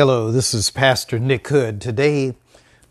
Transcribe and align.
Hello, 0.00 0.32
this 0.32 0.54
is 0.54 0.70
Pastor 0.70 1.18
Nick 1.18 1.46
Hood. 1.48 1.78
Today 1.78 2.34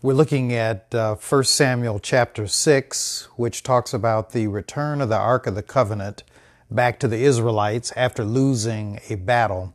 we're 0.00 0.14
looking 0.14 0.52
at 0.52 0.94
uh, 0.94 1.16
1 1.16 1.42
Samuel 1.42 1.98
chapter 1.98 2.46
6, 2.46 3.28
which 3.34 3.64
talks 3.64 3.92
about 3.92 4.30
the 4.30 4.46
return 4.46 5.00
of 5.00 5.08
the 5.08 5.18
Ark 5.18 5.48
of 5.48 5.56
the 5.56 5.62
Covenant 5.64 6.22
back 6.70 7.00
to 7.00 7.08
the 7.08 7.16
Israelites 7.16 7.92
after 7.96 8.22
losing 8.22 9.00
a 9.08 9.16
battle. 9.16 9.74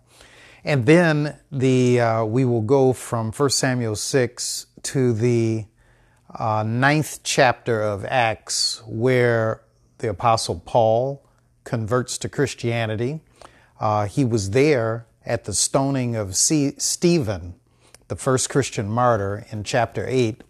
And 0.63 0.85
then 0.85 1.37
the 1.51 1.99
uh, 1.99 2.23
we 2.23 2.45
will 2.45 2.61
go 2.61 2.93
from 2.93 3.33
1 3.33 3.49
Samuel 3.49 3.97
6 3.97 4.67
to 4.83 5.11
the 5.11 5.65
uh, 6.33 6.63
ninth 6.65 7.19
chapter 7.23 7.81
of 7.81 8.05
Acts, 8.05 8.81
where 8.85 9.61
the 9.97 10.07
Apostle 10.09 10.61
Paul 10.65 11.27
converts 11.65 12.17
to 12.19 12.29
Christianity. 12.29 13.19
Uh, 13.77 14.05
he 14.05 14.23
was 14.23 14.51
there 14.51 15.05
at 15.25 15.45
the 15.45 15.53
stoning 15.53 16.15
of 16.15 16.35
C- 16.35 16.75
Stephen, 16.77 17.55
the 18.07 18.15
first 18.15 18.49
Christian 18.49 18.89
martyr, 18.89 19.45
in 19.51 19.63
chapter 19.63 20.05
8. 20.07 20.43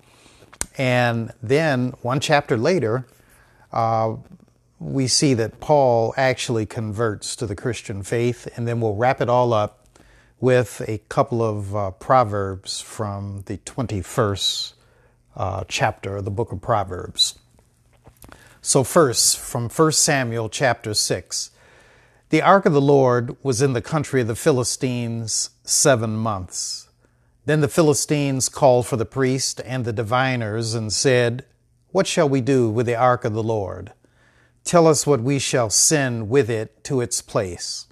And 0.78 1.32
then 1.42 1.94
one 2.02 2.20
chapter 2.20 2.58
later, 2.58 3.08
uh, 3.72 4.16
we 4.80 5.08
see 5.08 5.34
that 5.36 5.60
Paul 5.60 6.14
actually 6.18 6.66
converts 6.66 7.36
to 7.38 7.48
the 7.48 7.56
Christian 7.56 8.04
faith, 8.04 8.48
and 8.56 8.68
then 8.68 8.82
we'll 8.82 8.96
wrap 8.96 9.22
it 9.22 9.30
all 9.30 9.54
up 9.54 9.88
with 10.40 10.82
a 10.88 10.98
couple 11.10 11.42
of 11.42 11.76
uh, 11.76 11.92
proverbs 11.92 12.82
from 12.82 13.44
the 13.46 13.58
21st 13.60 14.74
uh, 15.36 15.64
chapter 15.68 16.18
of 16.18 16.26
the 16.26 16.32
book 16.32 16.52
of 16.52 16.62
Proverbs. 16.62 17.40
So, 18.62 18.84
first, 18.84 19.38
from 19.38 19.70
1 19.70 19.92
Samuel 19.92 20.50
chapter 20.50 20.94
6. 20.94 21.52
The 22.30 22.42
ark 22.42 22.66
of 22.66 22.74
the 22.74 22.82
Lord 22.82 23.38
was 23.44 23.62
in 23.62 23.74
the 23.74 23.84
country 23.84 24.22
of 24.22 24.28
the 24.28 24.36
Philistines 24.36 25.52
seven 25.64 26.16
months. 26.16 26.90
Then 27.46 27.62
the 27.62 27.68
Philistines 27.68 28.50
called 28.50 28.88
for 28.88 28.98
the 28.98 29.06
priest 29.06 29.62
and 29.64 29.86
the 29.86 29.94
diviners 29.94 30.74
and 30.74 30.91
said, 30.91 31.46
What 31.91 32.08
shall 32.08 32.27
we 32.27 32.41
do 32.41 32.68
with 32.68 32.88
the 32.88 32.96
ark 32.96 33.26
of 33.26 33.34
the 33.34 33.44
Lord? 33.44 33.94
Tell 34.64 34.88
us 34.88 35.05
what 35.05 35.22
we 35.22 35.38
shall 35.38 35.70
send 35.70 36.27
with 36.27 36.49
it 36.49 36.84
to 36.86 36.99
its 36.99 37.22
place. 37.22 37.86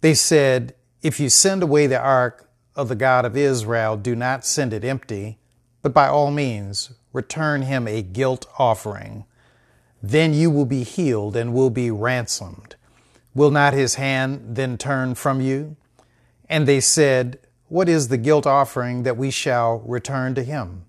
They 0.00 0.14
said, 0.14 0.74
If 1.02 1.20
you 1.20 1.28
send 1.28 1.62
away 1.62 1.86
the 1.86 2.00
ark 2.00 2.48
of 2.74 2.88
the 2.88 2.94
God 2.94 3.26
of 3.26 3.36
Israel, 3.36 3.98
do 3.98 4.16
not 4.16 4.46
send 4.46 4.72
it 4.72 4.86
empty, 4.86 5.38
but 5.82 5.92
by 5.92 6.08
all 6.08 6.30
means 6.30 6.92
return 7.12 7.62
him 7.62 7.86
a 7.86 8.00
guilt 8.00 8.46
offering. 8.58 9.26
Then 10.02 10.32
you 10.32 10.50
will 10.50 10.64
be 10.64 10.82
healed 10.82 11.36
and 11.36 11.52
will 11.52 11.68
be 11.68 11.90
ransomed. 11.90 12.76
Will 13.34 13.50
not 13.50 13.72
his 13.72 13.94
hand 13.94 14.56
then 14.56 14.76
turn 14.76 15.14
from 15.14 15.40
you? 15.40 15.76
And 16.48 16.66
they 16.66 16.80
said, 16.80 17.38
What 17.68 17.88
is 17.88 18.08
the 18.08 18.18
guilt 18.18 18.46
offering 18.46 19.04
that 19.04 19.16
we 19.16 19.30
shall 19.30 19.78
return 19.80 20.34
to 20.34 20.42
him? 20.42 20.86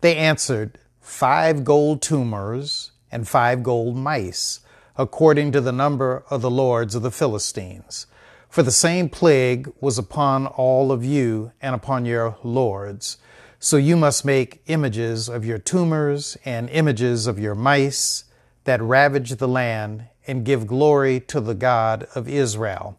They 0.00 0.16
answered, 0.16 0.78
Five 1.00 1.64
gold 1.64 2.02
tumors 2.02 2.92
and 3.12 3.28
five 3.28 3.62
gold 3.62 3.96
mice, 3.96 4.60
according 4.96 5.52
to 5.52 5.60
the 5.60 5.72
number 5.72 6.24
of 6.30 6.42
the 6.42 6.50
lords 6.50 6.94
of 6.94 7.02
the 7.02 7.10
Philistines. 7.10 8.06
For 8.48 8.64
the 8.64 8.72
same 8.72 9.08
plague 9.08 9.72
was 9.80 9.96
upon 9.96 10.48
all 10.48 10.90
of 10.90 11.04
you 11.04 11.52
and 11.62 11.74
upon 11.74 12.04
your 12.04 12.36
lords. 12.42 13.18
So 13.60 13.76
you 13.76 13.96
must 13.96 14.24
make 14.24 14.62
images 14.66 15.28
of 15.28 15.44
your 15.44 15.58
tumors 15.58 16.36
and 16.44 16.68
images 16.70 17.28
of 17.28 17.38
your 17.38 17.54
mice 17.54 18.24
that 18.64 18.82
ravage 18.82 19.30
the 19.36 19.46
land 19.46 20.06
and 20.26 20.44
give 20.44 20.66
glory 20.66 21.20
to 21.20 21.40
the 21.40 21.54
God 21.54 22.06
of 22.14 22.28
Israel. 22.28 22.98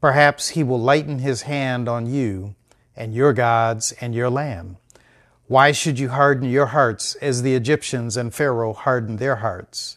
Perhaps 0.00 0.50
he 0.50 0.62
will 0.62 0.80
lighten 0.80 1.18
his 1.18 1.42
hand 1.42 1.88
on 1.88 2.06
you 2.06 2.54
and 2.96 3.14
your 3.14 3.32
gods 3.32 3.92
and 4.00 4.14
your 4.14 4.30
land. 4.30 4.76
Why 5.46 5.72
should 5.72 5.98
you 5.98 6.10
harden 6.10 6.48
your 6.48 6.66
hearts 6.66 7.14
as 7.16 7.42
the 7.42 7.54
Egyptians 7.54 8.16
and 8.16 8.34
Pharaoh 8.34 8.74
hardened 8.74 9.18
their 9.18 9.36
hearts? 9.36 9.96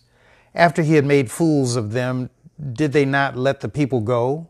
After 0.55 0.81
he 0.81 0.95
had 0.95 1.05
made 1.05 1.29
fools 1.29 1.75
of 1.75 1.91
them, 1.91 2.29
did 2.73 2.93
they 2.93 3.05
not 3.05 3.37
let 3.37 3.61
the 3.61 3.69
people 3.69 4.01
go? 4.01 4.47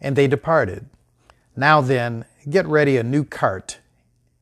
And 0.00 0.16
they 0.16 0.26
departed. 0.26 0.86
Now 1.56 1.80
then, 1.80 2.24
get 2.48 2.66
ready 2.66 2.96
a 2.96 3.02
new 3.02 3.24
cart 3.24 3.78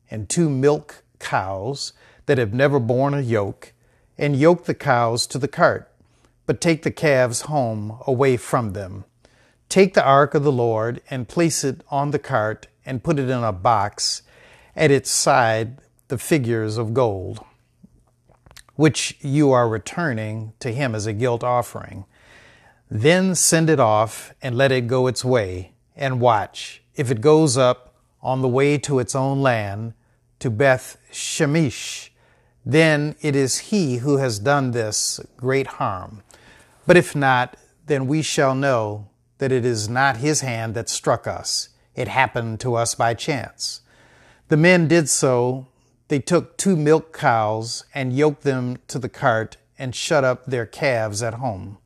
and 0.09 0.29
two 0.29 0.49
milk 0.49 1.03
cows 1.19 1.93
that 2.25 2.37
have 2.37 2.53
never 2.53 2.79
borne 2.79 3.13
a 3.13 3.21
yoke, 3.21 3.73
and 4.17 4.35
yoke 4.35 4.65
the 4.65 4.73
cows 4.73 5.25
to 5.27 5.37
the 5.37 5.47
cart 5.47 5.92
but 6.45 6.61
take 6.61 6.83
the 6.83 6.91
calves 6.91 7.41
home 7.41 7.99
away 8.05 8.37
from 8.37 8.73
them. 8.73 9.05
Take 9.69 9.93
the 9.93 10.05
ark 10.05 10.35
of 10.35 10.43
the 10.43 10.51
Lord 10.51 11.01
and 11.09 11.27
place 11.27 11.63
it 11.63 11.81
on 11.89 12.11
the 12.11 12.19
cart 12.19 12.67
and 12.85 13.03
put 13.03 13.19
it 13.19 13.29
in 13.29 13.43
a 13.43 13.51
box 13.51 14.21
at 14.75 14.91
its 14.91 15.09
side 15.09 15.79
the 16.09 16.17
figures 16.17 16.77
of 16.77 16.93
gold, 16.93 17.43
which 18.75 19.17
you 19.21 19.51
are 19.51 19.67
returning 19.67 20.53
to 20.59 20.71
him 20.71 20.93
as 20.93 21.05
a 21.05 21.13
guilt 21.13 21.43
offering. 21.43 22.05
Then 22.89 23.33
send 23.33 23.69
it 23.69 23.79
off 23.79 24.33
and 24.41 24.55
let 24.55 24.71
it 24.71 24.87
go 24.87 25.07
its 25.07 25.25
way, 25.25 25.73
and 25.95 26.19
watch. 26.19 26.83
If 26.95 27.09
it 27.09 27.21
goes 27.21 27.57
up 27.57 27.95
on 28.21 28.41
the 28.41 28.47
way 28.47 28.77
to 28.79 28.99
its 28.99 29.15
own 29.15 29.41
land, 29.41 29.93
to 30.39 30.49
Beth 30.49 30.97
Shemesh, 31.11 32.09
then 32.65 33.15
it 33.21 33.35
is 33.35 33.59
he 33.59 33.97
who 33.97 34.17
has 34.17 34.39
done 34.39 34.71
this 34.71 35.19
great 35.37 35.67
harm. 35.67 36.23
But 36.85 36.97
if 36.97 37.15
not, 37.15 37.57
then 37.85 38.07
we 38.07 38.21
shall 38.21 38.55
know 38.55 39.09
that 39.37 39.51
it 39.51 39.65
is 39.65 39.89
not 39.89 40.17
his 40.17 40.41
hand 40.41 40.73
that 40.75 40.89
struck 40.89 41.27
us. 41.27 41.69
It 41.95 42.07
happened 42.07 42.59
to 42.61 42.75
us 42.75 42.95
by 42.95 43.13
chance. 43.13 43.81
The 44.47 44.57
men 44.57 44.87
did 44.87 45.09
so. 45.09 45.67
They 46.07 46.19
took 46.19 46.57
two 46.57 46.75
milk 46.75 47.17
cows 47.17 47.83
and 47.93 48.13
yoked 48.13 48.43
them 48.43 48.77
to 48.87 48.99
the 48.99 49.09
cart 49.09 49.57
and 49.77 49.95
shut 49.95 50.23
up 50.23 50.45
their 50.45 50.65
calves 50.65 51.21
at 51.21 51.35
home. 51.35 51.77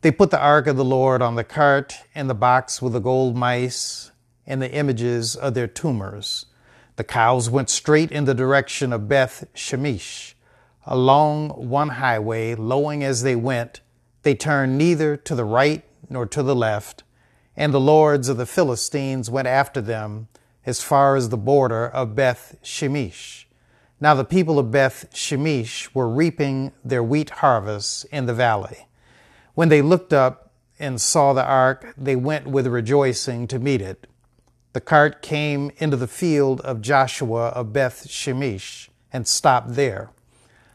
They 0.00 0.10
put 0.10 0.30
the 0.30 0.40
ark 0.40 0.66
of 0.66 0.76
the 0.76 0.84
Lord 0.84 1.20
on 1.20 1.34
the 1.34 1.44
cart 1.44 1.94
and 2.14 2.28
the 2.28 2.34
box 2.34 2.80
with 2.80 2.94
the 2.94 3.00
gold 3.00 3.36
mice 3.36 4.10
and 4.46 4.62
the 4.62 4.72
images 4.72 5.36
of 5.36 5.54
their 5.54 5.66
tumors. 5.66 6.46
The 6.96 7.04
cows 7.04 7.48
went 7.48 7.70
straight 7.70 8.12
in 8.12 8.24
the 8.24 8.34
direction 8.34 8.92
of 8.92 9.08
Beth 9.08 9.46
Shemesh, 9.54 10.34
along 10.86 11.50
one 11.50 11.90
highway, 11.90 12.54
lowing 12.54 13.02
as 13.04 13.22
they 13.22 13.36
went 13.36 13.80
they 14.22 14.34
turned 14.34 14.76
neither 14.76 15.16
to 15.16 15.34
the 15.34 15.44
right 15.44 15.82
nor 16.08 16.26
to 16.26 16.42
the 16.42 16.54
left, 16.54 17.02
and 17.56 17.72
the 17.72 17.80
lords 17.80 18.28
of 18.28 18.36
the 18.36 18.46
Philistines 18.46 19.30
went 19.30 19.48
after 19.48 19.80
them 19.80 20.28
as 20.66 20.82
far 20.82 21.16
as 21.16 21.28
the 21.28 21.38
border 21.38 21.88
of 21.88 22.14
Beth 22.14 22.56
Shemesh. 22.62 23.46
Now 23.98 24.14
the 24.14 24.24
people 24.24 24.58
of 24.58 24.70
Beth 24.70 25.06
Shemesh 25.12 25.94
were 25.94 26.08
reaping 26.08 26.72
their 26.84 27.02
wheat 27.02 27.30
harvests 27.30 28.04
in 28.04 28.26
the 28.26 28.34
valley. 28.34 28.88
When 29.54 29.68
they 29.68 29.82
looked 29.82 30.12
up 30.12 30.52
and 30.78 31.00
saw 31.00 31.32
the 31.32 31.44
ark, 31.44 31.94
they 31.96 32.16
went 32.16 32.46
with 32.46 32.66
rejoicing 32.66 33.46
to 33.48 33.58
meet 33.58 33.82
it. 33.82 34.06
The 34.72 34.80
cart 34.80 35.20
came 35.20 35.72
into 35.78 35.96
the 35.96 36.06
field 36.06 36.60
of 36.60 36.80
Joshua 36.80 37.48
of 37.48 37.72
Beth 37.72 38.06
Shemesh 38.08 38.88
and 39.12 39.26
stopped 39.26 39.74
there. 39.74 40.10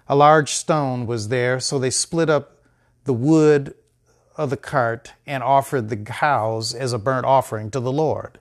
A 0.09 0.16
large 0.17 0.51
stone 0.51 1.06
was 1.06 1.29
there, 1.29 1.61
so 1.61 1.79
they 1.79 1.89
split 1.89 2.29
up 2.29 2.57
the 3.06 3.13
wood 3.13 3.73
of 4.35 4.50
the 4.50 4.57
cart 4.57 5.13
and 5.25 5.41
offered 5.41 5.88
the 5.88 5.95
cows 5.95 6.73
as 6.73 6.91
a 6.91 7.00
burnt 7.00 7.25
offering 7.25 7.72
to 7.72 7.79
the 7.79 7.91
Lord. 7.91 8.38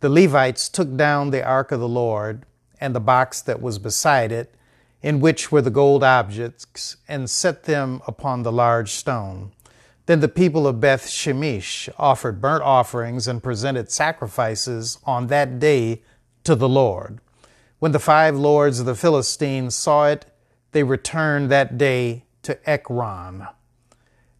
The 0.00 0.08
Levites 0.08 0.68
took 0.68 0.96
down 0.96 1.30
the 1.30 1.44
ark 1.44 1.70
of 1.70 1.78
the 1.78 1.88
Lord 1.88 2.44
and 2.80 2.92
the 2.92 3.00
box 3.00 3.40
that 3.42 3.62
was 3.62 3.78
beside 3.78 4.32
it, 4.32 4.56
in 5.02 5.20
which 5.20 5.52
were 5.52 5.62
the 5.62 5.70
gold 5.70 6.02
objects, 6.02 6.96
and 7.06 7.30
set 7.30 7.62
them 7.62 8.02
upon 8.08 8.42
the 8.42 8.50
large 8.50 8.90
stone. 8.90 9.52
Then 10.06 10.20
the 10.20 10.28
people 10.28 10.66
of 10.66 10.80
Beth 10.80 11.06
Shemesh 11.08 11.88
offered 11.98 12.40
burnt 12.40 12.62
offerings 12.62 13.26
and 13.26 13.42
presented 13.42 13.90
sacrifices 13.90 14.98
on 15.04 15.26
that 15.26 15.58
day 15.58 16.02
to 16.44 16.54
the 16.54 16.68
Lord. 16.68 17.18
When 17.80 17.92
the 17.92 17.98
five 17.98 18.36
lords 18.36 18.80
of 18.80 18.86
the 18.86 18.94
Philistines 18.94 19.74
saw 19.74 20.06
it, 20.06 20.26
they 20.70 20.84
returned 20.84 21.50
that 21.50 21.76
day 21.76 22.24
to 22.42 22.58
Ekron. 22.68 23.48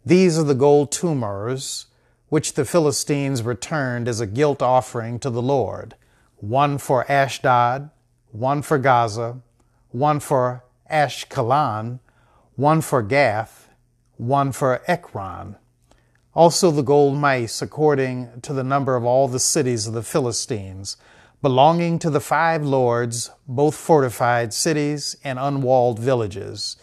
These 0.05 0.39
are 0.39 0.43
the 0.43 0.55
gold 0.55 0.91
tumors 0.91 1.87
which 2.29 2.53
the 2.53 2.65
Philistines 2.65 3.43
returned 3.43 4.07
as 4.07 4.21
a 4.21 4.27
guilt 4.27 4.61
offering 4.61 5.19
to 5.19 5.29
the 5.29 5.41
Lord 5.41 5.95
one 6.37 6.77
for 6.77 7.09
Ashdod, 7.11 7.89
one 8.31 8.61
for 8.61 8.77
Gaza, 8.77 9.41
one 9.89 10.19
for 10.19 10.63
Ashkelon, 10.89 11.99
one 12.55 12.81
for 12.81 13.01
Gath, 13.01 13.66
one 14.17 14.51
for 14.51 14.81
Ekron. 14.87 15.55
Also 16.33 16.69
the 16.69 16.83
gold 16.83 17.17
mice, 17.17 17.61
according 17.61 18.41
to 18.41 18.53
the 18.53 18.63
number 18.63 18.95
of 18.95 19.03
all 19.03 19.27
the 19.27 19.39
cities 19.39 19.87
of 19.87 19.93
the 19.93 20.03
Philistines, 20.03 20.97
belonging 21.41 21.97
to 21.99 22.09
the 22.09 22.19
five 22.19 22.63
lords, 22.63 23.31
both 23.47 23.75
fortified 23.75 24.53
cities 24.53 25.15
and 25.23 25.39
unwalled 25.39 25.99
villages. 25.99 26.77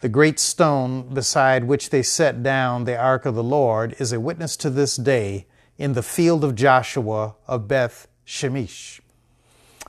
The 0.00 0.08
great 0.08 0.38
stone 0.38 1.12
beside 1.14 1.64
which 1.64 1.90
they 1.90 2.02
set 2.02 2.42
down 2.42 2.84
the 2.84 2.96
ark 2.96 3.24
of 3.24 3.34
the 3.34 3.42
Lord 3.42 3.96
is 3.98 4.12
a 4.12 4.20
witness 4.20 4.56
to 4.58 4.70
this 4.70 4.96
day 4.96 5.46
in 5.78 5.94
the 5.94 6.02
field 6.02 6.44
of 6.44 6.54
Joshua 6.54 7.34
of 7.46 7.66
Beth 7.66 8.06
Shemesh. 8.26 9.00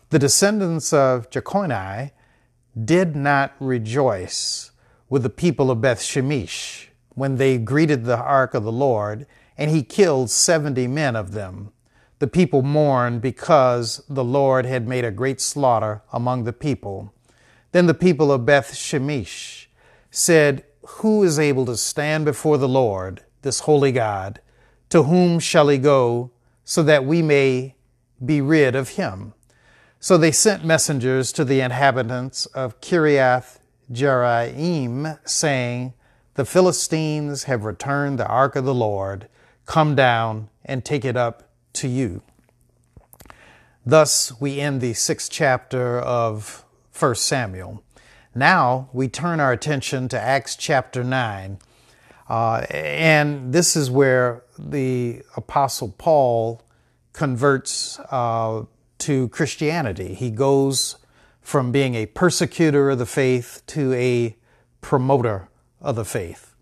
The 0.09 0.19
descendants 0.19 0.93
of 0.93 1.29
Jeconiah 1.29 2.11
did 2.85 3.15
not 3.15 3.53
rejoice 3.59 4.71
with 5.09 5.23
the 5.23 5.29
people 5.29 5.71
of 5.71 5.81
Beth 5.81 5.99
Shemesh 5.99 6.87
when 7.09 7.37
they 7.37 7.57
greeted 7.57 8.05
the 8.05 8.17
ark 8.17 8.53
of 8.53 8.63
the 8.63 8.71
Lord, 8.71 9.25
and 9.57 9.71
he 9.71 9.81
killed 9.81 10.29
seventy 10.29 10.87
men 10.87 11.15
of 11.15 11.31
them. 11.31 11.71
The 12.19 12.27
people 12.27 12.61
mourned 12.61 13.21
because 13.21 14.03
the 14.09 14.23
Lord 14.23 14.65
had 14.65 14.87
made 14.87 15.05
a 15.05 15.11
great 15.11 15.39
slaughter 15.39 16.01
among 16.11 16.43
the 16.43 16.53
people. 16.53 17.13
Then 17.71 17.85
the 17.85 17.93
people 17.93 18.31
of 18.31 18.45
Beth 18.45 18.73
Shemesh 18.73 19.67
said, 20.09 20.63
Who 20.81 21.23
is 21.23 21.37
able 21.37 21.65
to 21.67 21.77
stand 21.77 22.25
before 22.25 22.57
the 22.57 22.67
Lord, 22.67 23.23
this 23.41 23.61
holy 23.61 23.91
God? 23.91 24.41
To 24.89 25.03
whom 25.03 25.39
shall 25.39 25.67
he 25.67 25.77
go 25.77 26.31
so 26.63 26.81
that 26.83 27.05
we 27.05 27.21
may 27.21 27.75
be 28.23 28.41
rid 28.41 28.75
of 28.75 28.89
him? 28.89 29.33
So 29.99 30.17
they 30.17 30.31
sent 30.31 30.63
messengers 30.65 31.31
to 31.33 31.43
the 31.43 31.61
inhabitants 31.61 32.45
of 32.47 32.79
Kiriath 32.81 33.56
Jearim, 33.91 35.19
saying, 35.27 35.93
The 36.35 36.45
Philistines 36.45 37.43
have 37.43 37.63
returned 37.63 38.19
the 38.19 38.27
ark 38.27 38.55
of 38.55 38.65
the 38.65 38.73
Lord. 38.73 39.27
Come 39.65 39.95
down 39.95 40.49
and 40.65 40.83
take 40.83 41.05
it 41.05 41.17
up 41.17 41.49
to 41.73 41.87
you. 41.87 42.21
Thus, 43.85 44.39
we 44.41 44.59
end 44.59 44.81
the 44.81 44.93
sixth 44.93 45.31
chapter 45.31 45.99
of 45.99 46.65
1 46.97 47.15
Samuel. 47.15 47.83
Now 48.35 48.89
we 48.91 49.07
turn 49.07 49.39
our 49.39 49.51
attention 49.51 50.09
to 50.09 50.19
Acts 50.19 50.55
chapter 50.55 51.03
9. 51.03 51.57
Uh, 52.29 52.65
and 52.69 53.53
this 53.53 53.75
is 53.75 53.89
where 53.89 54.43
the 54.59 55.21
Apostle 55.35 55.95
Paul 55.97 56.61
converts 57.13 57.99
uh, 58.11 58.63
to 58.99 59.29
Christianity. 59.29 60.13
He 60.13 60.29
goes 60.29 60.97
from 61.47 61.71
being 61.71 61.95
a 61.95 62.05
persecutor 62.05 62.89
of 62.89 62.99
the 62.99 63.05
faith 63.05 63.63
to 63.65 63.93
a 63.93 64.35
promoter 64.81 65.47
of 65.79 65.95
the 65.95 66.03
faith. 66.03 66.53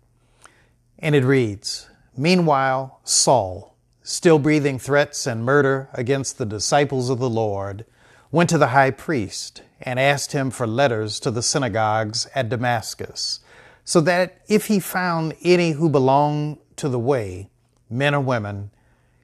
And 1.00 1.12
it 1.16 1.24
reads 1.24 1.90
Meanwhile, 2.16 3.00
Saul, 3.02 3.74
still 4.04 4.38
breathing 4.38 4.78
threats 4.78 5.26
and 5.26 5.44
murder 5.44 5.88
against 5.92 6.38
the 6.38 6.46
disciples 6.46 7.10
of 7.10 7.18
the 7.18 7.28
Lord, 7.28 7.84
went 8.30 8.48
to 8.50 8.58
the 8.58 8.68
high 8.68 8.92
priest 8.92 9.62
and 9.82 9.98
asked 9.98 10.30
him 10.30 10.52
for 10.52 10.68
letters 10.68 11.18
to 11.18 11.32
the 11.32 11.42
synagogues 11.42 12.28
at 12.32 12.48
Damascus, 12.48 13.40
so 13.84 14.00
that 14.02 14.40
if 14.46 14.66
he 14.66 14.78
found 14.78 15.34
any 15.42 15.72
who 15.72 15.88
belonged 15.88 16.58
to 16.76 16.88
the 16.88 17.00
way, 17.00 17.50
men 17.90 18.14
or 18.14 18.20
women, 18.20 18.70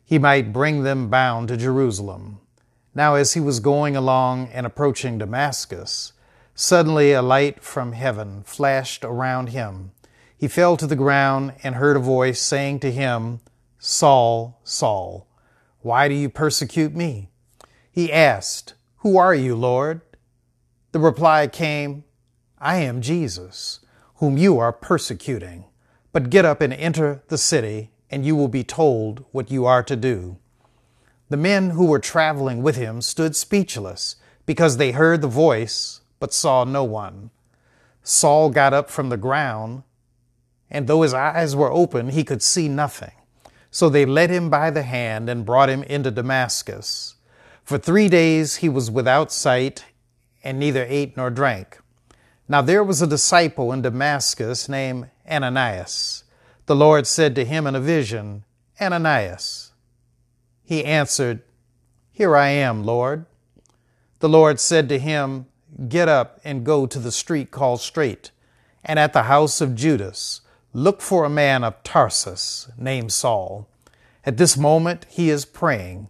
he 0.05 0.19
might 0.19 0.53
bring 0.53 0.83
them 0.83 1.09
bound 1.09 1.47
to 1.47 1.57
Jerusalem. 1.57 2.41
Now, 2.95 3.15
as 3.15 3.33
he 3.33 3.41
was 3.41 3.61
going 3.61 3.97
along 3.97 4.49
and 4.53 4.67
approaching 4.67 5.19
Damascus, 5.19 6.13
suddenly 6.55 7.13
a 7.13 7.23
light 7.23 7.63
from 7.63 7.93
heaven 7.93 8.43
flashed 8.43 9.05
around 9.05 9.49
him. 9.49 9.93
He 10.37 10.49
fell 10.49 10.77
to 10.77 10.87
the 10.87 10.97
ground 10.97 11.55
and 11.63 11.77
heard 11.77 11.97
a 11.97 12.01
voice 12.01 12.41
saying 12.41 12.81
to 12.81 12.93
him, 12.93 13.41
Saul, 13.79 14.61
Saul, 14.63 15.27
why 15.81 16.09
do 16.09 16.15
you 16.15 16.29
persecute 16.29 16.95
me? 16.95 17.31
He 17.91 18.13
asked, 18.13 18.75
Who 18.99 19.17
are 19.17 19.35
you, 19.35 19.57
Lord? 19.57 20.03
The 20.93 21.01
reply 21.01 21.47
came, 21.47 22.05
I 22.59 22.77
am 22.77 23.01
Jesus, 23.01 23.81
whom 24.17 24.37
you 24.37 24.59
are 24.59 24.73
persecuting. 24.73 25.65
But 26.13 26.31
get 26.31 26.45
up 26.45 26.61
and 26.61 26.73
enter 26.73 27.23
the 27.29 27.39
city, 27.39 27.91
and 28.11 28.27
you 28.27 28.37
will 28.37 28.49
be 28.49 28.63
told 28.63 29.25
what 29.33 29.51
you 29.51 29.65
are 29.65 29.83
to 29.83 29.97
do. 29.97 30.37
The 31.33 31.39
men 31.39 31.71
who 31.71 31.87
were 31.87 31.99
traveling 31.99 32.63
with 32.63 32.77
him 32.77 33.01
stood 33.01 33.35
speechless 33.35 34.17
because 34.45 34.77
they 34.77 34.93
heard 34.93 35.23
the 35.23 35.29
voice 35.29 36.03
but 36.21 36.35
saw 36.35 36.65
no 36.65 36.85
one. 36.85 37.31
Saul 38.03 38.51
got 38.51 38.75
up 38.75 38.91
from 38.91 39.09
the 39.09 39.17
ground, 39.17 39.83
and 40.71 40.87
though 40.87 41.01
his 41.01 41.15
eyes 41.15 41.57
were 41.57 41.73
open, 41.73 42.11
he 42.11 42.23
could 42.23 42.43
see 42.43 42.69
nothing. 42.69 43.13
So 43.71 43.89
they 43.89 44.05
led 44.05 44.29
him 44.29 44.51
by 44.51 44.69
the 44.69 44.83
hand 44.83 45.31
and 45.31 45.47
brought 45.47 45.71
him 45.71 45.83
into 45.85 46.11
Damascus. 46.11 47.15
For 47.65 47.79
three 47.79 48.11
days 48.11 48.57
he 48.57 48.69
was 48.69 48.91
without 48.91 49.33
sight 49.33 49.87
and 50.45 50.61
neither 50.61 50.85
ate 50.87 51.17
nor 51.17 51.31
drank. 51.31 51.79
Now 52.47 52.61
there 52.61 52.85
was 52.85 53.01
a 53.01 53.07
disciple 53.07 53.73
in 53.73 53.81
Damascus 53.81 54.69
named 54.69 55.09
Ananias. 55.27 56.25
The 56.67 56.77
Lord 56.77 57.07
said 57.07 57.35
to 57.37 57.47
him 57.47 57.67
in 57.67 57.75
a 57.75 57.81
vision, 57.81 58.45
Ananias. 58.79 59.72
He 60.65 60.85
answered, 60.85 61.43
Here 62.13 62.37
I 62.37 62.49
am, 62.49 62.85
Lord. 62.85 63.27
The 64.21 64.29
Lord 64.29 64.61
said 64.61 64.89
to 64.89 64.99
him, 64.99 65.47
Get 65.89 66.09
up 66.09 66.41
and 66.45 66.65
go 66.65 66.87
to 66.87 66.99
the 66.99 67.13
street 67.13 67.51
called 67.51 67.81
Straight, 67.81 68.31
and 68.85 68.99
at 68.99 69.13
the 69.13 69.25
house 69.25 69.61
of 69.61 69.75
Judas 69.75 70.43
Look 70.75 71.03
for 71.03 71.27
a 71.27 71.31
man 71.31 71.65
of 71.65 71.83
Tarsus 71.83 72.71
named 72.79 73.13
Saul. 73.13 73.69
At 74.25 74.39
this 74.39 74.57
moment 74.57 75.05
he 75.11 75.29
is 75.29 75.45
praying, 75.45 76.09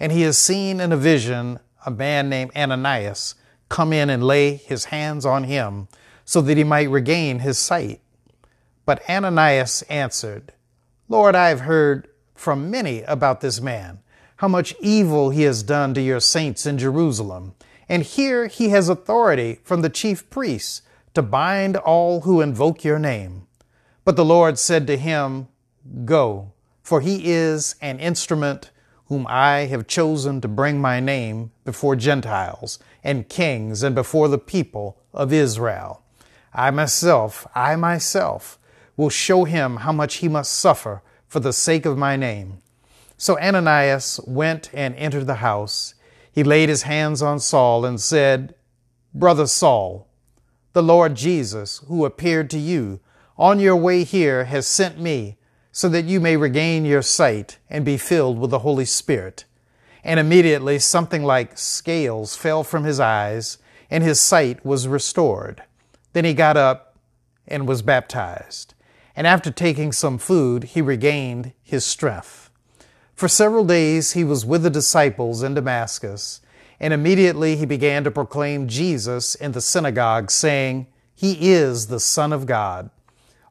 and 0.00 0.10
he 0.10 0.22
has 0.22 0.38
seen 0.38 0.80
in 0.80 0.92
a 0.92 0.96
vision 0.96 1.58
a 1.84 1.90
man 1.90 2.30
named 2.30 2.52
Ananias 2.56 3.34
come 3.68 3.92
in 3.92 4.08
and 4.08 4.24
lay 4.24 4.54
his 4.54 4.86
hands 4.86 5.26
on 5.26 5.44
him 5.44 5.88
so 6.24 6.40
that 6.40 6.56
he 6.56 6.64
might 6.64 6.88
regain 6.88 7.40
his 7.40 7.58
sight. 7.58 8.00
But 8.86 9.02
Ananias 9.10 9.82
answered, 9.90 10.54
Lord, 11.10 11.34
I 11.34 11.50
have 11.50 11.60
heard 11.60 12.08
from 12.38 12.70
many 12.70 13.02
about 13.02 13.40
this 13.40 13.60
man, 13.60 13.98
how 14.36 14.48
much 14.48 14.74
evil 14.80 15.30
he 15.30 15.42
has 15.42 15.62
done 15.62 15.92
to 15.94 16.00
your 16.00 16.20
saints 16.20 16.66
in 16.66 16.78
Jerusalem. 16.78 17.54
And 17.88 18.02
here 18.02 18.46
he 18.46 18.68
has 18.68 18.88
authority 18.88 19.58
from 19.64 19.82
the 19.82 19.90
chief 19.90 20.28
priests 20.30 20.82
to 21.14 21.22
bind 21.22 21.76
all 21.76 22.20
who 22.20 22.40
invoke 22.40 22.84
your 22.84 22.98
name. 22.98 23.46
But 24.04 24.16
the 24.16 24.24
Lord 24.24 24.58
said 24.58 24.86
to 24.86 24.96
him, 24.96 25.48
Go, 26.04 26.52
for 26.82 27.00
he 27.00 27.30
is 27.30 27.74
an 27.80 27.98
instrument 27.98 28.70
whom 29.06 29.26
I 29.28 29.60
have 29.66 29.88
chosen 29.88 30.40
to 30.42 30.48
bring 30.48 30.80
my 30.80 31.00
name 31.00 31.50
before 31.64 31.96
Gentiles 31.96 32.78
and 33.02 33.28
kings 33.28 33.82
and 33.82 33.94
before 33.94 34.28
the 34.28 34.38
people 34.38 34.98
of 35.12 35.32
Israel. 35.32 36.02
I 36.54 36.70
myself, 36.70 37.46
I 37.54 37.74
myself, 37.76 38.58
will 38.96 39.10
show 39.10 39.44
him 39.44 39.78
how 39.78 39.92
much 39.92 40.16
he 40.16 40.28
must 40.28 40.52
suffer 40.52 41.02
for 41.28 41.40
the 41.40 41.52
sake 41.52 41.86
of 41.86 41.98
my 41.98 42.16
name. 42.16 42.58
So 43.16 43.38
Ananias 43.38 44.20
went 44.26 44.70
and 44.72 44.94
entered 44.96 45.26
the 45.26 45.36
house. 45.36 45.94
He 46.32 46.42
laid 46.42 46.68
his 46.68 46.82
hands 46.82 47.20
on 47.22 47.40
Saul 47.40 47.84
and 47.84 48.00
said, 48.00 48.54
Brother 49.14 49.46
Saul, 49.46 50.08
the 50.72 50.82
Lord 50.82 51.14
Jesus, 51.14 51.78
who 51.88 52.04
appeared 52.04 52.50
to 52.50 52.58
you, 52.58 53.00
on 53.36 53.60
your 53.60 53.76
way 53.76 54.04
here 54.04 54.44
has 54.44 54.66
sent 54.66 54.98
me 54.98 55.36
so 55.72 55.88
that 55.88 56.04
you 56.04 56.20
may 56.20 56.36
regain 56.36 56.84
your 56.84 57.02
sight 57.02 57.58
and 57.68 57.84
be 57.84 57.96
filled 57.96 58.38
with 58.38 58.50
the 58.50 58.60
Holy 58.60 58.84
Spirit. 58.84 59.44
And 60.02 60.18
immediately 60.18 60.78
something 60.78 61.22
like 61.22 61.58
scales 61.58 62.36
fell 62.36 62.64
from 62.64 62.84
his 62.84 62.98
eyes, 62.98 63.58
and 63.90 64.02
his 64.02 64.20
sight 64.20 64.64
was 64.64 64.88
restored. 64.88 65.62
Then 66.12 66.24
he 66.24 66.34
got 66.34 66.56
up 66.56 66.96
and 67.46 67.68
was 67.68 67.82
baptized. 67.82 68.74
And 69.18 69.26
after 69.26 69.50
taking 69.50 69.90
some 69.90 70.16
food, 70.16 70.62
he 70.62 70.80
regained 70.80 71.52
his 71.64 71.84
strength. 71.84 72.50
For 73.16 73.26
several 73.26 73.64
days 73.64 74.12
he 74.12 74.22
was 74.22 74.46
with 74.46 74.62
the 74.62 74.70
disciples 74.70 75.42
in 75.42 75.54
Damascus, 75.54 76.40
and 76.78 76.94
immediately 76.94 77.56
he 77.56 77.66
began 77.66 78.04
to 78.04 78.12
proclaim 78.12 78.68
Jesus 78.68 79.34
in 79.34 79.50
the 79.50 79.60
synagogue, 79.60 80.30
saying, 80.30 80.86
He 81.16 81.50
is 81.50 81.88
the 81.88 81.98
Son 81.98 82.32
of 82.32 82.46
God. 82.46 82.90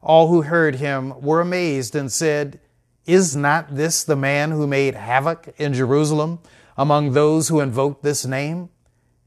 All 0.02 0.28
who 0.28 0.40
heard 0.40 0.76
him 0.76 1.12
were 1.20 1.42
amazed 1.42 1.94
and 1.94 2.10
said, 2.10 2.60
Is 3.04 3.36
not 3.36 3.76
this 3.76 4.02
the 4.02 4.16
man 4.16 4.52
who 4.52 4.66
made 4.66 4.94
havoc 4.94 5.52
in 5.58 5.74
Jerusalem 5.74 6.38
among 6.78 7.12
those 7.12 7.48
who 7.48 7.60
invoked 7.60 8.02
this 8.02 8.24
name? 8.24 8.70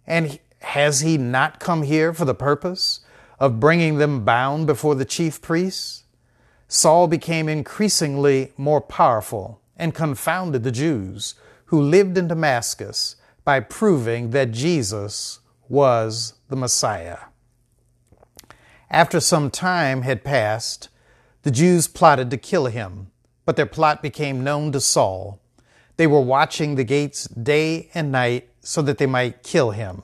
And 0.08 0.40
has 0.62 1.02
he 1.02 1.20
not 1.20 1.60
come 1.60 1.84
here 1.84 2.16
for 2.16 2.26
the 2.26 2.34
purpose 2.34 3.02
of 3.40 3.60
bringing 3.60 4.00
them 4.00 4.26
bound 4.26 4.66
before 4.66 4.96
the 4.96 5.06
chief 5.06 5.40
priests? 5.40 6.01
Saul 6.74 7.10
became 7.10 7.50
increasingly 7.50 8.54
more 8.56 8.80
powerful 8.80 9.60
and 9.76 9.94
confounded 9.94 10.64
the 10.64 10.72
Jews 10.72 11.36
who 11.66 11.82
lived 11.82 12.18
in 12.18 12.30
Damascus 12.30 13.18
by 13.44 13.60
proving 13.60 14.30
that 14.30 14.54
Jesus 14.54 15.42
was 15.68 16.36
the 16.48 16.56
Messiah. 16.56 17.18
After 18.90 19.20
some 19.20 19.52
time 19.52 20.04
had 20.04 20.24
passed, 20.24 20.88
the 21.42 21.52
Jews 21.52 21.90
plotted 21.90 22.32
to 22.32 22.38
kill 22.38 22.68
him, 22.68 23.12
but 23.46 23.58
their 23.58 23.66
plot 23.66 24.02
became 24.02 24.42
known 24.42 24.72
to 24.72 24.80
Saul. 24.80 25.42
They 25.98 26.08
were 26.08 26.22
watching 26.22 26.76
the 26.76 26.86
gates 26.86 27.26
day 27.26 27.90
and 27.94 28.14
night 28.14 28.48
so 28.62 28.82
that 28.84 28.98
they 28.98 29.08
might 29.08 29.44
kill 29.44 29.72
him. 29.72 30.04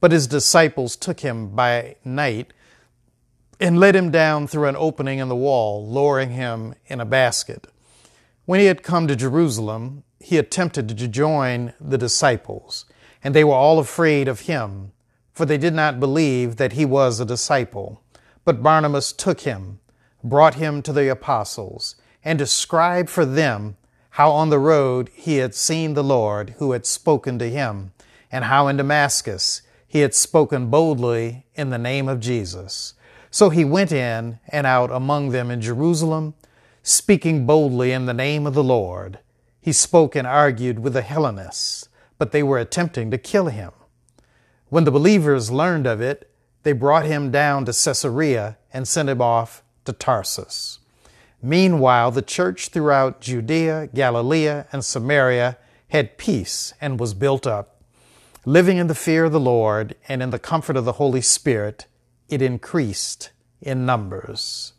But 0.00 0.10
his 0.10 0.26
disciples 0.26 0.96
took 0.96 1.20
him 1.20 1.50
by 1.50 1.94
night 2.04 2.52
and 3.60 3.78
let 3.78 3.94
him 3.94 4.10
down 4.10 4.46
through 4.46 4.66
an 4.66 4.76
opening 4.76 5.18
in 5.18 5.28
the 5.28 5.36
wall, 5.36 5.86
lowering 5.86 6.30
him 6.30 6.74
in 6.86 7.00
a 7.00 7.04
basket. 7.04 7.66
When 8.46 8.58
he 8.58 8.66
had 8.66 8.82
come 8.82 9.06
to 9.06 9.14
Jerusalem, 9.14 10.02
he 10.18 10.38
attempted 10.38 10.88
to 10.88 11.08
join 11.08 11.74
the 11.78 11.98
disciples, 11.98 12.86
and 13.22 13.34
they 13.34 13.44
were 13.44 13.54
all 13.54 13.78
afraid 13.78 14.28
of 14.28 14.40
him, 14.40 14.92
for 15.32 15.44
they 15.44 15.58
did 15.58 15.74
not 15.74 16.00
believe 16.00 16.56
that 16.56 16.72
he 16.72 16.84
was 16.84 17.20
a 17.20 17.26
disciple. 17.26 18.02
But 18.44 18.62
Barnabas 18.62 19.12
took 19.12 19.40
him, 19.40 19.80
brought 20.24 20.54
him 20.54 20.82
to 20.82 20.92
the 20.92 21.10
apostles, 21.10 21.96
and 22.24 22.38
described 22.38 23.10
for 23.10 23.24
them 23.24 23.76
how 24.14 24.30
on 24.30 24.48
the 24.48 24.58
road 24.58 25.10
he 25.14 25.36
had 25.36 25.54
seen 25.54 25.94
the 25.94 26.02
Lord 26.02 26.54
who 26.58 26.72
had 26.72 26.86
spoken 26.86 27.38
to 27.38 27.50
him, 27.50 27.92
and 28.32 28.46
how 28.46 28.68
in 28.68 28.78
Damascus 28.78 29.62
he 29.86 30.00
had 30.00 30.14
spoken 30.14 30.70
boldly 30.70 31.46
in 31.54 31.70
the 31.70 31.78
name 31.78 32.08
of 32.08 32.20
Jesus. 32.20 32.94
So 33.30 33.50
he 33.50 33.64
went 33.64 33.92
in 33.92 34.40
and 34.48 34.66
out 34.66 34.90
among 34.90 35.30
them 35.30 35.50
in 35.50 35.60
Jerusalem, 35.60 36.34
speaking 36.82 37.46
boldly 37.46 37.92
in 37.92 38.06
the 38.06 38.14
name 38.14 38.46
of 38.46 38.54
the 38.54 38.64
Lord. 38.64 39.20
He 39.60 39.72
spoke 39.72 40.16
and 40.16 40.26
argued 40.26 40.78
with 40.78 40.94
the 40.94 41.02
Hellenists, 41.02 41.88
but 42.18 42.32
they 42.32 42.42
were 42.42 42.58
attempting 42.58 43.10
to 43.10 43.18
kill 43.18 43.46
him. 43.46 43.72
When 44.68 44.84
the 44.84 44.90
believers 44.90 45.50
learned 45.50 45.86
of 45.86 46.00
it, 46.00 46.30
they 46.62 46.72
brought 46.72 47.06
him 47.06 47.30
down 47.30 47.64
to 47.64 47.72
Caesarea 47.72 48.58
and 48.72 48.86
sent 48.86 49.08
him 49.08 49.20
off 49.20 49.62
to 49.84 49.92
Tarsus. 49.92 50.78
Meanwhile, 51.42 52.10
the 52.10 52.22
church 52.22 52.68
throughout 52.68 53.20
Judea, 53.20 53.88
Galilee, 53.94 54.62
and 54.72 54.84
Samaria 54.84 55.56
had 55.88 56.18
peace 56.18 56.74
and 56.80 57.00
was 57.00 57.14
built 57.14 57.46
up. 57.46 57.80
Living 58.44 58.76
in 58.76 58.88
the 58.88 58.94
fear 58.94 59.24
of 59.24 59.32
the 59.32 59.40
Lord 59.40 59.94
and 60.08 60.22
in 60.22 60.30
the 60.30 60.38
comfort 60.38 60.76
of 60.76 60.84
the 60.84 60.92
Holy 60.92 61.20
Spirit, 61.20 61.86
it 62.30 62.40
increased 62.40 63.30
in 63.60 63.84
numbers. 63.84 64.72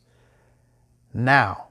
Now, 1.13 1.67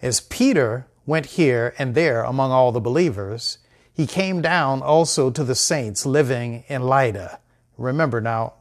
as 0.00 0.20
Peter 0.20 0.86
went 1.04 1.26
here 1.26 1.74
and 1.78 1.94
there 1.94 2.22
among 2.22 2.52
all 2.52 2.72
the 2.72 2.80
believers, 2.80 3.58
he 3.92 4.06
came 4.06 4.40
down 4.40 4.82
also 4.82 5.30
to 5.30 5.44
the 5.44 5.54
saints 5.54 6.06
living 6.06 6.64
in 6.68 6.82
Lydda. 6.82 7.38
Remember 7.76 8.20
now, 8.20 8.54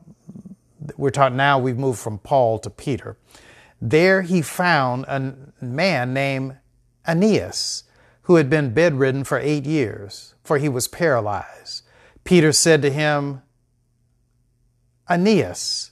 we're 0.97 1.11
taught 1.11 1.33
now 1.33 1.57
we've 1.59 1.77
moved 1.77 1.99
from 1.99 2.17
Paul 2.19 2.59
to 2.59 2.69
Peter. 2.69 3.17
There 3.81 4.21
he 4.21 4.41
found 4.41 5.05
a 5.05 5.33
man 5.61 6.13
named 6.13 6.57
Aeneas, 7.07 7.83
who 8.23 8.35
had 8.35 8.49
been 8.49 8.73
bedridden 8.73 9.23
for 9.23 9.37
eight 9.37 9.65
years, 9.65 10.33
for 10.43 10.57
he 10.57 10.69
was 10.69 10.87
paralyzed. 10.87 11.83
Peter 12.23 12.51
said 12.51 12.81
to 12.81 12.89
him, 12.89 13.41
Aeneas, 15.09 15.91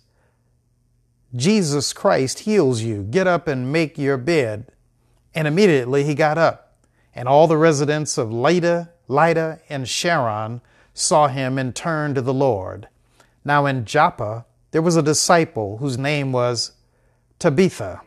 Jesus 1.36 1.94
Christ 1.94 2.40
heals 2.40 2.82
you. 2.82 3.04
Get 3.04 3.28
up 3.28 3.48
and 3.48 3.72
make 3.72 3.98
your 3.98 4.18
bed. 4.18 4.72
And 5.34 5.48
immediately 5.48 6.04
he 6.04 6.14
got 6.14 6.38
up, 6.38 6.76
and 7.16 7.28
all 7.28 7.48
the 7.48 7.58
residents 7.58 8.18
of 8.18 8.34
Lydda, 8.34 8.92
Lydda, 9.08 9.62
and 9.70 9.88
Sharon 9.88 10.62
saw 10.94 11.28
him 11.28 11.58
and 11.58 11.74
turned 11.74 12.16
to 12.16 12.22
the 12.22 12.34
Lord. 12.34 12.90
Now 13.46 13.66
in 13.66 13.86
Joppa 13.86 14.46
there 14.72 14.82
was 14.82 14.96
a 14.96 15.02
disciple 15.02 15.78
whose 15.78 15.98
name 15.98 16.32
was 16.32 16.74
Tabitha, 17.40 18.02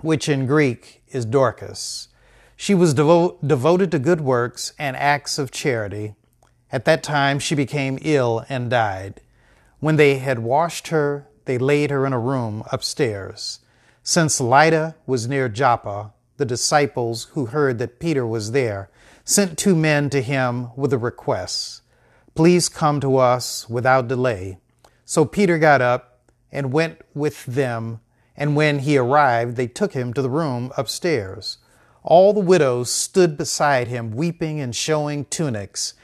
which 0.00 0.28
in 0.28 0.46
Greek 0.46 1.02
is 1.08 1.24
Dorcas. 1.24 2.08
She 2.54 2.74
was 2.74 2.94
devo- 2.94 3.36
devoted 3.46 3.90
to 3.90 3.98
good 3.98 4.20
works 4.20 4.72
and 4.78 4.96
acts 4.96 5.38
of 5.38 5.50
charity. 5.50 6.14
At 6.70 6.84
that 6.84 7.02
time 7.02 7.38
she 7.38 7.54
became 7.54 7.98
ill 8.02 8.44
and 8.48 8.70
died. 8.70 9.20
When 9.80 9.96
they 9.96 10.18
had 10.18 10.38
washed 10.38 10.88
her, 10.88 11.28
they 11.46 11.58
laid 11.58 11.90
her 11.90 12.04
in 12.04 12.12
a 12.12 12.18
room 12.18 12.62
upstairs. 12.70 13.60
Since 14.02 14.40
Lydda 14.40 14.96
was 15.06 15.26
near 15.26 15.48
Joppa, 15.48 16.12
the 16.36 16.44
disciples 16.44 17.24
who 17.32 17.46
heard 17.46 17.78
that 17.78 17.98
Peter 17.98 18.26
was 18.26 18.52
there 18.52 18.90
sent 19.24 19.58
two 19.58 19.74
men 19.74 20.10
to 20.10 20.22
him 20.22 20.68
with 20.76 20.92
a 20.92 20.98
request 20.98 21.82
Please 22.36 22.68
come 22.68 23.00
to 23.00 23.16
us 23.16 23.66
without 23.66 24.08
delay. 24.08 24.58
So 25.06 25.24
Peter 25.24 25.56
got 25.56 25.80
up 25.80 26.20
and 26.52 26.70
went 26.70 27.00
with 27.14 27.46
them, 27.46 28.00
and 28.36 28.54
when 28.54 28.80
he 28.80 28.98
arrived, 28.98 29.56
they 29.56 29.66
took 29.66 29.94
him 29.94 30.12
to 30.12 30.20
the 30.20 30.28
room 30.28 30.70
upstairs. 30.76 31.56
All 32.02 32.34
the 32.34 32.40
widows 32.40 32.90
stood 32.90 33.38
beside 33.38 33.88
him, 33.88 34.10
weeping 34.10 34.60
and 34.60 34.76
showing 34.76 35.24
tunics 35.24 35.94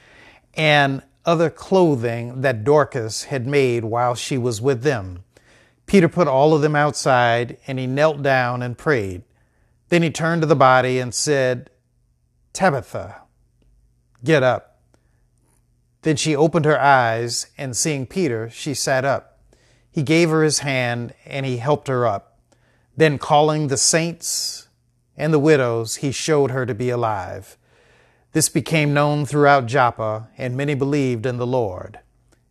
and 0.54 1.02
other 1.26 1.50
clothing 1.50 2.40
that 2.40 2.64
Dorcas 2.64 3.24
had 3.24 3.46
made 3.46 3.84
while 3.84 4.14
she 4.14 4.38
was 4.38 4.60
with 4.60 4.82
them. 4.82 5.24
Peter 5.92 6.08
put 6.08 6.26
all 6.26 6.54
of 6.54 6.62
them 6.62 6.74
outside, 6.74 7.58
and 7.66 7.78
he 7.78 7.86
knelt 7.86 8.22
down 8.22 8.62
and 8.62 8.78
prayed. 8.78 9.22
Then 9.90 10.02
he 10.02 10.08
turned 10.08 10.40
to 10.40 10.46
the 10.46 10.56
body 10.56 10.98
and 10.98 11.14
said, 11.14 11.68
Tabitha, 12.54 13.20
get 14.24 14.42
up. 14.42 14.80
Then 16.00 16.16
she 16.16 16.34
opened 16.34 16.64
her 16.64 16.80
eyes, 16.80 17.48
and 17.58 17.76
seeing 17.76 18.06
Peter, 18.06 18.48
she 18.48 18.72
sat 18.72 19.04
up. 19.04 19.38
He 19.90 20.02
gave 20.02 20.30
her 20.30 20.42
his 20.42 20.60
hand, 20.60 21.12
and 21.26 21.44
he 21.44 21.58
helped 21.58 21.88
her 21.88 22.06
up. 22.06 22.38
Then, 22.96 23.18
calling 23.18 23.68
the 23.68 23.76
saints 23.76 24.68
and 25.14 25.30
the 25.30 25.38
widows, 25.38 25.96
he 25.96 26.10
showed 26.10 26.52
her 26.52 26.64
to 26.64 26.74
be 26.74 26.88
alive. 26.88 27.58
This 28.32 28.48
became 28.48 28.94
known 28.94 29.26
throughout 29.26 29.66
Joppa, 29.66 30.30
and 30.38 30.56
many 30.56 30.72
believed 30.72 31.26
in 31.26 31.36
the 31.36 31.46
Lord. 31.46 31.98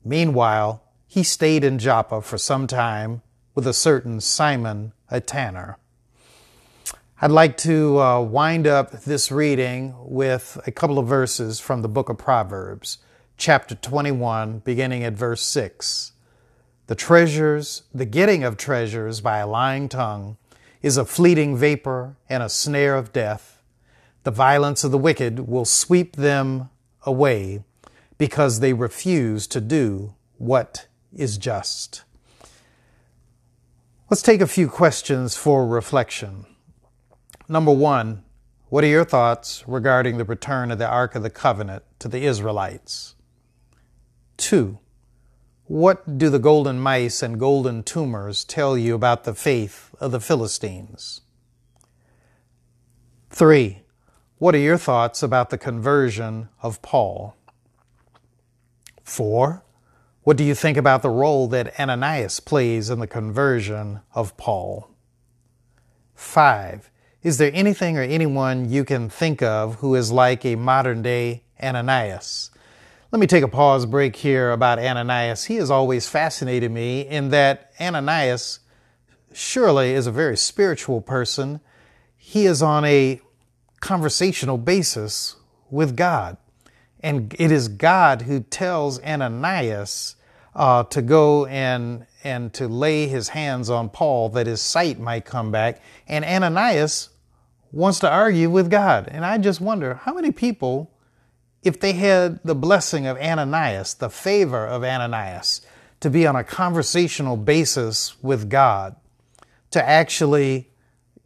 Meanwhile, 0.05 0.83
he 1.07 1.23
stayed 1.23 1.63
in 1.63 1.79
Joppa 1.79 2.21
for 2.21 2.37
some 2.37 2.67
time 2.67 3.23
with 3.53 3.67
a 3.67 3.73
certain 3.73 4.21
Simon, 4.21 4.93
a 5.09 5.19
tanner. 5.19 5.77
I'd 7.21 7.31
like 7.31 7.57
to 7.57 7.99
uh, 7.99 8.21
wind 8.21 8.65
up 8.65 8.91
this 9.03 9.31
reading 9.31 9.93
with 9.99 10.59
a 10.65 10.71
couple 10.71 10.97
of 10.97 11.07
verses 11.07 11.59
from 11.59 11.81
the 11.81 11.87
book 11.89 12.09
of 12.09 12.17
Proverbs, 12.17 12.97
chapter 13.37 13.75
21, 13.75 14.59
beginning 14.59 15.03
at 15.03 15.13
verse 15.13 15.43
6. 15.43 16.13
The 16.87 16.95
treasures, 16.95 17.83
the 17.93 18.05
getting 18.05 18.43
of 18.43 18.57
treasures 18.57 19.21
by 19.21 19.37
a 19.37 19.47
lying 19.47 19.87
tongue 19.87 20.37
is 20.81 20.97
a 20.97 21.05
fleeting 21.05 21.55
vapor 21.55 22.15
and 22.27 22.41
a 22.41 22.49
snare 22.49 22.95
of 22.95 23.13
death. 23.13 23.61
The 24.23 24.31
violence 24.31 24.83
of 24.83 24.91
the 24.91 24.97
wicked 24.97 25.47
will 25.47 25.65
sweep 25.65 26.15
them 26.15 26.69
away 27.03 27.63
because 28.17 28.59
they 28.59 28.73
refuse 28.73 29.47
to 29.47 29.61
do 29.61 30.15
what 30.37 30.87
is 31.13 31.37
just. 31.37 32.03
Let's 34.11 34.21
take 34.21 34.41
a 34.41 34.45
few 34.45 34.67
questions 34.67 35.37
for 35.37 35.65
reflection. 35.65 36.45
Number 37.47 37.71
one, 37.71 38.25
what 38.67 38.83
are 38.83 38.87
your 38.87 39.05
thoughts 39.05 39.63
regarding 39.65 40.17
the 40.17 40.25
return 40.25 40.69
of 40.69 40.79
the 40.79 40.85
Ark 40.85 41.15
of 41.15 41.23
the 41.23 41.29
Covenant 41.29 41.83
to 41.99 42.09
the 42.09 42.25
Israelites? 42.25 43.15
Two, 44.35 44.79
what 45.63 46.17
do 46.17 46.29
the 46.29 46.39
golden 46.39 46.77
mice 46.77 47.23
and 47.23 47.39
golden 47.39 47.83
tumors 47.83 48.43
tell 48.43 48.77
you 48.77 48.95
about 48.95 49.23
the 49.23 49.33
faith 49.33 49.95
of 50.01 50.11
the 50.11 50.19
Philistines? 50.19 51.21
Three, 53.29 53.83
what 54.39 54.53
are 54.53 54.57
your 54.57 54.77
thoughts 54.77 55.23
about 55.23 55.51
the 55.51 55.57
conversion 55.57 56.49
of 56.61 56.81
Paul? 56.81 57.37
Four, 59.05 59.63
what 60.23 60.37
do 60.37 60.43
you 60.43 60.53
think 60.53 60.77
about 60.77 61.01
the 61.01 61.09
role 61.09 61.47
that 61.47 61.79
Ananias 61.79 62.39
plays 62.39 62.89
in 62.89 62.99
the 62.99 63.07
conversion 63.07 64.01
of 64.13 64.37
Paul? 64.37 64.89
Five, 66.13 66.91
is 67.23 67.39
there 67.39 67.51
anything 67.53 67.97
or 67.97 68.03
anyone 68.03 68.69
you 68.69 68.85
can 68.85 69.09
think 69.09 69.41
of 69.41 69.75
who 69.75 69.95
is 69.95 70.11
like 70.11 70.45
a 70.45 70.55
modern 70.55 71.01
day 71.01 71.43
Ananias? 71.61 72.51
Let 73.11 73.19
me 73.19 73.27
take 73.27 73.43
a 73.43 73.47
pause 73.47 73.87
break 73.87 74.15
here 74.15 74.51
about 74.51 74.77
Ananias. 74.77 75.45
He 75.45 75.55
has 75.55 75.71
always 75.71 76.07
fascinated 76.07 76.71
me 76.71 77.01
in 77.01 77.29
that 77.29 77.71
Ananias 77.81 78.59
surely 79.33 79.93
is 79.93 80.05
a 80.05 80.11
very 80.11 80.37
spiritual 80.37 81.01
person. 81.01 81.61
He 82.15 82.45
is 82.45 82.61
on 82.61 82.85
a 82.85 83.19
conversational 83.79 84.59
basis 84.59 85.35
with 85.71 85.97
God. 85.97 86.37
And 87.03 87.35
it 87.39 87.51
is 87.51 87.67
God 87.67 88.23
who 88.23 88.41
tells 88.41 88.99
Ananias 89.01 90.15
uh, 90.55 90.83
to 90.83 91.01
go 91.01 91.45
and 91.45 92.05
and 92.23 92.53
to 92.53 92.67
lay 92.67 93.07
his 93.07 93.29
hands 93.29 93.69
on 93.69 93.89
Paul 93.89 94.29
that 94.29 94.45
his 94.45 94.61
sight 94.61 94.99
might 94.99 95.25
come 95.25 95.51
back. 95.51 95.81
And 96.07 96.23
Ananias 96.23 97.09
wants 97.71 97.99
to 97.99 98.09
argue 98.09 98.49
with 98.49 98.69
God. 98.69 99.07
And 99.09 99.25
I 99.25 99.37
just 99.37 99.61
wonder 99.61 99.95
how 99.95 100.13
many 100.13 100.31
people, 100.31 100.91
if 101.63 101.79
they 101.79 101.93
had 101.93 102.39
the 102.43 102.55
blessing 102.55 103.07
of 103.07 103.17
Ananias, 103.17 103.95
the 103.95 104.09
favor 104.09 104.67
of 104.67 104.83
Ananias, 104.83 105.61
to 106.01 106.09
be 106.09 106.27
on 106.27 106.35
a 106.35 106.43
conversational 106.43 107.37
basis 107.37 108.21
with 108.21 108.49
God, 108.49 108.95
to 109.71 109.87
actually, 109.87 110.69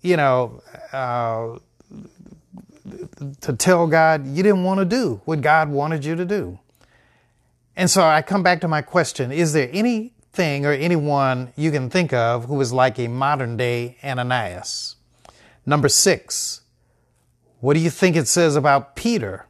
you 0.01 0.17
know, 0.17 0.61
uh, 0.93 1.57
to 3.41 3.53
tell 3.53 3.87
God 3.87 4.27
you 4.27 4.43
didn't 4.43 4.63
want 4.63 4.79
to 4.79 4.85
do 4.85 5.21
what 5.25 5.41
God 5.41 5.69
wanted 5.69 6.05
you 6.05 6.15
to 6.15 6.25
do. 6.25 6.59
And 7.75 7.89
so 7.89 8.03
I 8.03 8.21
come 8.21 8.43
back 8.43 8.61
to 8.61 8.67
my 8.67 8.81
question 8.81 9.31
Is 9.31 9.53
there 9.53 9.69
anything 9.71 10.65
or 10.65 10.71
anyone 10.71 11.51
you 11.55 11.71
can 11.71 11.89
think 11.89 12.13
of 12.13 12.45
who 12.45 12.59
is 12.61 12.71
like 12.71 12.99
a 12.99 13.07
modern 13.07 13.57
day 13.57 13.97
Ananias? 14.03 14.95
Number 15.65 15.89
six, 15.89 16.61
what 17.59 17.73
do 17.73 17.79
you 17.79 17.89
think 17.89 18.15
it 18.15 18.27
says 18.27 18.55
about 18.55 18.95
Peter 18.95 19.47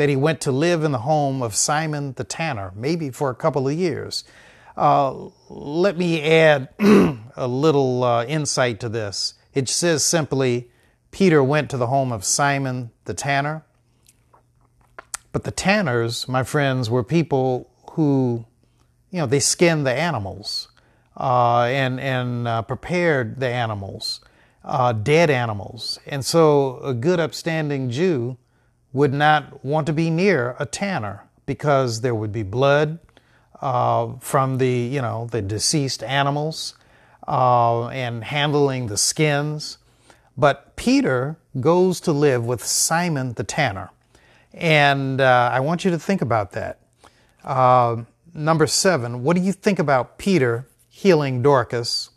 that 0.00 0.08
he 0.08 0.16
went 0.16 0.40
to 0.40 0.50
live 0.50 0.82
in 0.82 0.92
the 0.92 1.00
home 1.00 1.42
of 1.42 1.54
Simon 1.54 2.14
the 2.14 2.24
tanner, 2.24 2.72
maybe 2.74 3.10
for 3.10 3.28
a 3.28 3.34
couple 3.34 3.68
of 3.68 3.74
years. 3.74 4.24
Uh, 4.74 5.28
let 5.50 5.98
me 5.98 6.22
add 6.22 6.70
a 7.36 7.46
little 7.46 8.02
uh, 8.02 8.24
insight 8.24 8.80
to 8.80 8.88
this. 8.88 9.34
It 9.52 9.68
says 9.68 10.02
simply, 10.02 10.70
Peter 11.10 11.42
went 11.42 11.70
to 11.70 11.76
the 11.76 11.88
home 11.88 12.12
of 12.12 12.24
Simon 12.24 12.90
the 13.04 13.14
tanner. 13.14 13.64
But 15.32 15.44
the 15.44 15.50
tanners, 15.50 16.28
my 16.28 16.42
friends, 16.42 16.90
were 16.90 17.04
people 17.04 17.70
who, 17.92 18.44
you 19.10 19.18
know, 19.20 19.26
they 19.26 19.40
skinned 19.40 19.86
the 19.86 19.92
animals 19.92 20.68
uh, 21.16 21.62
and 21.64 22.00
and 22.00 22.48
uh, 22.48 22.62
prepared 22.62 23.38
the 23.38 23.48
animals, 23.48 24.20
uh, 24.64 24.92
dead 24.92 25.30
animals. 25.30 26.00
And 26.06 26.24
so, 26.24 26.78
a 26.78 26.94
good, 26.94 27.20
upstanding 27.20 27.90
Jew 27.90 28.38
would 28.92 29.12
not 29.12 29.64
want 29.64 29.86
to 29.86 29.92
be 29.92 30.10
near 30.10 30.56
a 30.58 30.66
tanner 30.66 31.24
because 31.46 32.00
there 32.00 32.14
would 32.14 32.32
be 32.32 32.42
blood 32.42 32.98
uh, 33.60 34.14
from 34.20 34.58
the 34.58 34.68
you 34.68 35.02
know 35.02 35.28
the 35.30 35.42
deceased 35.42 36.02
animals 36.02 36.74
uh, 37.28 37.88
and 37.88 38.24
handling 38.24 38.86
the 38.86 38.96
skins. 38.96 39.78
But 40.40 40.74
Peter 40.74 41.36
goes 41.60 42.00
to 42.00 42.12
live 42.12 42.46
with 42.46 42.64
Simon 42.64 43.34
the 43.34 43.44
tanner, 43.44 43.90
and 44.54 45.20
uh, 45.20 45.50
I 45.52 45.60
want 45.60 45.84
you 45.84 45.90
to 45.90 45.98
think 45.98 46.22
about 46.22 46.52
that. 46.52 46.78
Uh, 47.44 48.04
number 48.32 48.66
seven, 48.66 49.22
what 49.22 49.36
do 49.36 49.42
you 49.42 49.52
think 49.52 49.78
about 49.78 50.16
Peter 50.16 50.66
healing 50.88 51.42
Dorcas, 51.42 52.08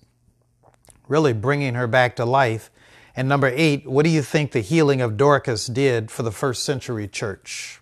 really 1.10 1.34
bringing 1.34 1.74
her 1.74 1.86
back 1.86 2.16
to 2.16 2.24
life? 2.24 2.72
And 3.14 3.28
number 3.28 3.52
eight, 3.54 3.86
what 3.86 4.06
do 4.06 4.10
you 4.10 4.22
think 4.22 4.54
the 4.54 4.62
healing 4.62 5.02
of 5.02 5.18
Dorcas 5.18 5.68
did 5.68 6.10
for 6.10 6.24
the 6.24 6.32
first 6.32 6.64
century 6.64 7.10
church? 7.10 7.82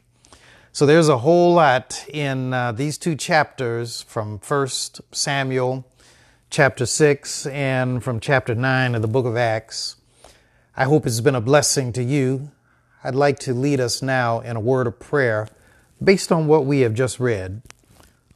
So 0.71 0.87
there's 0.87 1.07
a 1.07 1.19
whole 1.19 1.53
lot 1.53 2.03
in 2.11 2.51
uh, 2.51 2.71
these 2.71 2.97
two 2.97 3.15
chapters 3.15 4.01
from 4.01 4.39
1 4.39 4.67
Samuel 5.11 5.85
chapter 6.49 6.87
6 6.87 7.45
and 7.45 8.03
from 8.03 8.19
chapter 8.19 8.55
9 8.55 8.95
of 8.95 9.03
the 9.03 9.07
book 9.07 9.27
of 9.27 9.37
Acts. 9.37 9.97
I 10.81 10.85
hope 10.85 11.05
it's 11.05 11.21
been 11.21 11.35
a 11.35 11.41
blessing 11.41 11.93
to 11.93 12.01
you. 12.01 12.49
I'd 13.03 13.13
like 13.13 13.37
to 13.41 13.53
lead 13.53 13.79
us 13.79 14.01
now 14.01 14.39
in 14.39 14.55
a 14.55 14.59
word 14.59 14.87
of 14.87 14.99
prayer 14.99 15.47
based 16.03 16.31
on 16.31 16.47
what 16.47 16.65
we 16.65 16.79
have 16.79 16.95
just 16.95 17.19
read. 17.19 17.61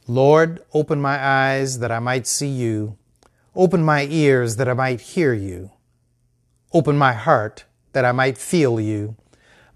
Lord, 0.06 0.62
open 0.72 1.00
my 1.00 1.18
eyes 1.20 1.80
that 1.80 1.90
I 1.90 1.98
might 1.98 2.24
see 2.24 2.46
you. 2.46 2.98
Open 3.56 3.82
my 3.82 4.06
ears 4.08 4.58
that 4.58 4.68
I 4.68 4.74
might 4.74 5.00
hear 5.00 5.34
you. 5.34 5.72
Open 6.72 6.96
my 6.96 7.14
heart 7.14 7.64
that 7.94 8.04
I 8.04 8.12
might 8.12 8.38
feel 8.38 8.78
you. 8.78 9.16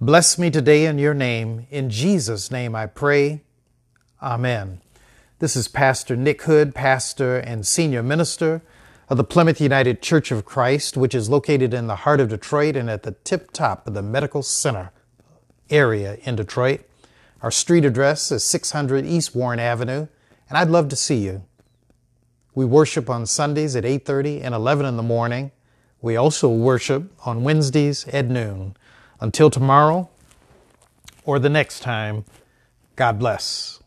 Bless 0.01 0.39
me 0.39 0.49
today 0.49 0.87
in 0.87 0.97
your 0.97 1.13
name. 1.13 1.67
In 1.73 1.91
Jesus' 1.91 2.53
name 2.53 2.77
I 2.77 2.87
pray. 2.87 3.43
Amen. 4.23 4.81
This 5.41 5.57
is 5.57 5.67
Pastor 5.67 6.15
Nick 6.15 6.43
Hood, 6.43 6.73
pastor 6.73 7.37
and 7.37 7.67
senior 7.67 8.05
minister 8.05 8.63
of 9.11 9.17
the 9.17 9.25
Plymouth 9.25 9.61
United 9.61 10.01
Church 10.01 10.31
of 10.31 10.45
Christ, 10.45 10.97
which 10.97 11.17
is 11.17 11.29
located 11.29 11.75
in 11.75 11.89
the 11.89 11.97
heart 11.97 12.21
of 12.21 12.29
Detroit 12.29 12.77
and 12.77 12.89
at 12.89 13.03
the 13.03 13.17
tip 13.25 13.51
top 13.51 13.89
of 13.89 13.93
the 13.93 14.03
medical 14.03 14.41
center 14.41 14.93
area 15.69 16.19
in 16.23 16.37
Detroit. 16.37 16.83
Our 17.43 17.51
street 17.51 17.85
address 17.85 18.31
is 18.31 18.45
600 18.45 19.05
East 19.05 19.35
Warren 19.35 19.59
Avenue, 19.59 20.07
and 20.49 20.57
I'd 20.57 20.71
love 20.71 20.89
to 20.91 20.97
see 20.97 21.17
you. 21.17 21.43
We 22.55 22.65
worship 22.65 23.11
on 23.11 23.27
Sundays 23.27 23.75
at 23.75 23.85
8:30 23.85 24.43
and 24.43 24.55
11 24.55 24.87
in 24.87 24.97
the 24.97 25.03
morning. 25.03 25.51
We 26.01 26.17
also 26.17 26.49
worship 26.49 27.11
on 27.27 27.43
Wednesdays 27.43 28.07
at 28.09 28.27
noon. 28.27 28.77
Until 29.21 29.51
tomorrow 29.51 30.09
or 31.25 31.41
the 31.41 31.51
next 31.51 31.81
time, 31.81 32.25
God 32.95 33.19
bless. 33.19 33.83